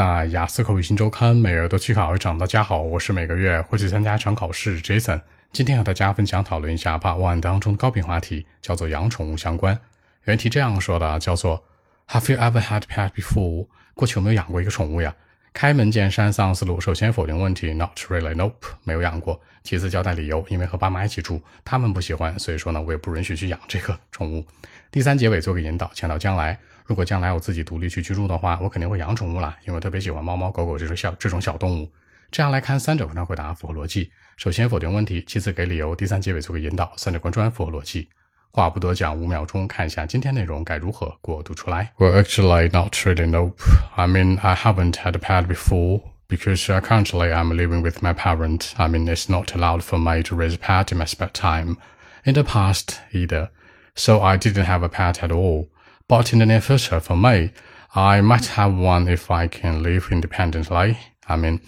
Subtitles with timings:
[0.00, 5.20] 那雅思口语新周刊每日都去考一场，大家好，我是每个月会去参加一场考试 Jason。
[5.52, 9.78] 今天和大家分享讨论一下 Part One 当中的高频话题，叫做养宠物相关。
[10.24, 11.64] 原题这样说的，叫做
[12.08, 13.66] Have you ever had pet before？
[13.92, 15.14] 过去有没有养过一个宠物呀？
[15.52, 18.54] 开门见山丧思路，首先否定问题，Not really，Nope，
[18.84, 19.40] 没有养过。
[19.62, 24.46] 其次交代理由，因为和爸妈一起住，他们不喜欢，所以说呢，我也不允许去养这个宠物。
[24.90, 26.58] 第三结尾做个引导，强调将来。
[26.86, 31.90] 如果将来我自己独立去居住的话，我肯定会养宠物啦，因为我特别喜欢猫猫狗狗这种小这种小动物。
[32.30, 34.10] 这样来看，三者文章回答符合逻辑。
[34.36, 38.08] 首先否定问题，其次给理由，第三结尾做个引导，三者贯穿符合逻辑。
[38.51, 41.91] 话不多讲，五秒钟看一下今天内容该如何给我读出来。
[41.97, 43.27] Well, actually, not really.
[43.27, 43.59] Nope.
[43.95, 48.73] I mean, I haven't had a pet before because currently I'm living with my parents.
[48.77, 51.77] I mean, it's not allowed for me to raise a pet in my spare time.
[52.23, 53.49] In the past, either.
[53.93, 55.67] So I didn't have a pet at all.
[56.07, 57.51] But in the near future, for me,
[57.93, 60.97] I might have one if I can live independently.
[61.27, 61.59] I mean,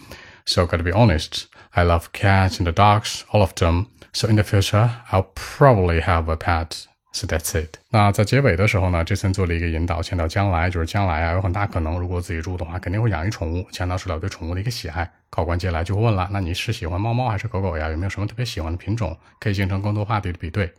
[0.45, 3.86] so gotta be honest, I love cats and the dogs, all of them.
[4.12, 6.84] So in the future, I'll probably have a pet.
[7.14, 7.76] So that's it.
[7.90, 15.10] 那在结尾的时候呢，这森做了一个引导，强调将来就是将来啊，有很大可能，如果自己住的话，肯定会养一宠物，强调出了对宠物的一个喜爱。
[15.28, 17.90] 考官接下来就会问了，那你是喜欢猫猫还是狗狗呀？
[17.90, 19.14] 有没有什么特别喜欢的品种？
[19.38, 20.72] 可以形成更多话题的比对。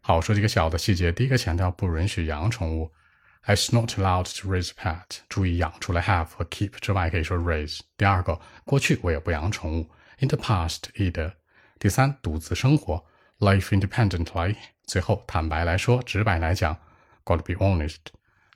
[0.00, 1.10] 好，说几个小的细节。
[1.10, 2.90] 第一个强调不允许养宠物。
[3.46, 5.18] It's not allowed to raise a pet。
[5.28, 7.80] 注意养，除了 have 和 keep 之外，可以说 raise。
[7.96, 9.90] 第二个，过去我也不养宠物。
[10.18, 11.32] In the past, either。
[11.78, 13.04] 第三，独自生活
[13.38, 14.56] life independently。
[14.84, 16.76] 最后，坦白来说，直白来讲
[17.24, 17.96] ，got to be honest。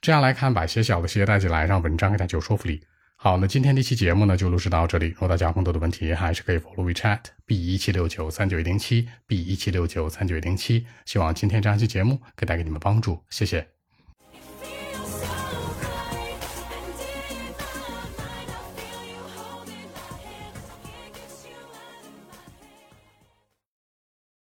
[0.01, 2.85] 这样来看，把些小的细节带进来，让文章更加具有说服力。
[3.17, 5.07] 好，那今天这期节目呢，就录制到这里。
[5.07, 10.87] 如果大家有更多的问题，还是可以 follow WeChat B 一七六九三九一零七 B 一七六九三九一零七。
[11.07, 13.74] 希望今天这样期节目可以带给你们帮助，谢谢。